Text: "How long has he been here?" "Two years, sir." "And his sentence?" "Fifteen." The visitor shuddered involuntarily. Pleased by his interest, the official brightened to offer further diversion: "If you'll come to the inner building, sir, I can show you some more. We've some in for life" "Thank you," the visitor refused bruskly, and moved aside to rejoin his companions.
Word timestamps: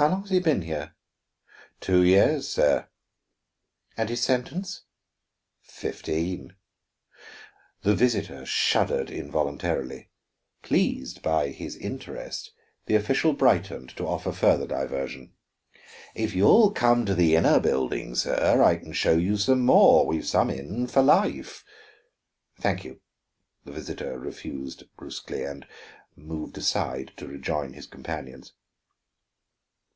"How 0.00 0.08
long 0.08 0.22
has 0.22 0.30
he 0.30 0.40
been 0.40 0.62
here?" 0.62 0.94
"Two 1.78 2.02
years, 2.02 2.48
sir." 2.48 2.88
"And 3.98 4.08
his 4.08 4.22
sentence?" 4.22 4.84
"Fifteen." 5.60 6.56
The 7.82 7.94
visitor 7.94 8.46
shuddered 8.46 9.10
involuntarily. 9.10 10.08
Pleased 10.62 11.20
by 11.20 11.50
his 11.50 11.76
interest, 11.76 12.50
the 12.86 12.94
official 12.94 13.34
brightened 13.34 13.90
to 13.98 14.06
offer 14.06 14.32
further 14.32 14.66
diversion: 14.66 15.34
"If 16.14 16.34
you'll 16.34 16.70
come 16.70 17.04
to 17.04 17.14
the 17.14 17.36
inner 17.36 17.60
building, 17.60 18.14
sir, 18.14 18.62
I 18.64 18.76
can 18.76 18.94
show 18.94 19.12
you 19.18 19.36
some 19.36 19.60
more. 19.60 20.06
We've 20.06 20.24
some 20.26 20.48
in 20.48 20.86
for 20.86 21.02
life" 21.02 21.62
"Thank 22.62 22.86
you," 22.86 23.02
the 23.66 23.72
visitor 23.72 24.18
refused 24.18 24.84
bruskly, 24.96 25.44
and 25.44 25.66
moved 26.16 26.56
aside 26.56 27.12
to 27.18 27.26
rejoin 27.26 27.74
his 27.74 27.86
companions. 27.86 28.54